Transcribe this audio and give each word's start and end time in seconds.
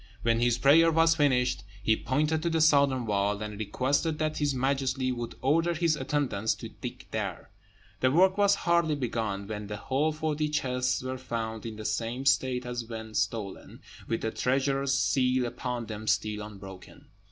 When 0.23 0.39
his 0.39 0.57
prayer 0.57 0.91
was 0.91 1.13
finished, 1.13 1.63
he 1.83 1.95
pointed 1.95 2.41
to 2.41 2.49
the 2.49 2.59
southern 2.59 3.05
wall, 3.05 3.39
and 3.43 3.59
requested 3.59 4.17
that 4.17 4.39
his 4.39 4.51
majesty 4.55 5.11
would 5.11 5.35
order 5.43 5.75
his 5.75 5.95
attendants 5.95 6.55
to 6.55 6.69
dig 6.69 7.05
there. 7.11 7.51
The 7.99 8.09
work 8.09 8.35
was 8.35 8.55
hardly 8.55 8.95
begun, 8.95 9.45
when 9.45 9.67
the 9.67 9.77
whole 9.77 10.11
forty 10.11 10.49
chests 10.49 11.03
were 11.03 11.19
found 11.19 11.67
in 11.67 11.75
the 11.75 11.85
same 11.85 12.25
state 12.25 12.65
as 12.65 12.85
when 12.85 13.13
stolen, 13.13 13.81
with 14.07 14.21
the 14.21 14.31
treasurer's 14.31 14.95
seal 14.97 15.45
upon 15.45 15.85
them 15.85 16.07
still 16.07 16.41
unbroken. 16.43 17.05